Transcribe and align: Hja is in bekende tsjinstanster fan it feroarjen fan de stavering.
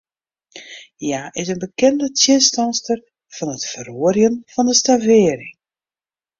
Hja 1.03 1.21
is 1.41 1.47
in 1.53 1.61
bekende 1.63 2.07
tsjinstanster 2.11 2.99
fan 3.35 3.53
it 3.55 3.63
feroarjen 3.71 4.35
fan 4.53 4.67
de 4.69 4.75
stavering. 4.81 5.55